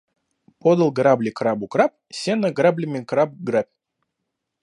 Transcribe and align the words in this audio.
Подал 0.65 0.89
грабли 0.99 1.33
крабу 1.39 1.67
краб: 1.75 1.93
сено, 2.21 2.51
граблями 2.61 3.03
краб 3.13 3.31
грабь 3.51 3.71